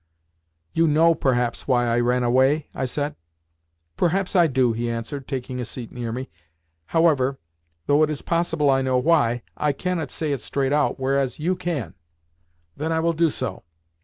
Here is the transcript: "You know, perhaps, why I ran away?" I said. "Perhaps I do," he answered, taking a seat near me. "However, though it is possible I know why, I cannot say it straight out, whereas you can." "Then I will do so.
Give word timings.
"You 0.73 0.87
know, 0.87 1.13
perhaps, 1.13 1.67
why 1.67 1.85
I 1.85 1.99
ran 1.99 2.23
away?" 2.23 2.65
I 2.73 2.85
said. 2.85 3.15
"Perhaps 3.97 4.35
I 4.35 4.47
do," 4.47 4.73
he 4.73 4.89
answered, 4.89 5.27
taking 5.27 5.59
a 5.59 5.63
seat 5.63 5.91
near 5.91 6.11
me. 6.11 6.27
"However, 6.87 7.37
though 7.85 8.01
it 8.01 8.09
is 8.09 8.23
possible 8.23 8.71
I 8.71 8.81
know 8.81 8.97
why, 8.97 9.43
I 9.55 9.73
cannot 9.73 10.09
say 10.09 10.31
it 10.31 10.41
straight 10.41 10.73
out, 10.73 10.99
whereas 10.99 11.37
you 11.37 11.55
can." 11.55 11.93
"Then 12.75 12.91
I 12.91 12.99
will 12.99 13.13
do 13.13 13.29
so. 13.29 13.61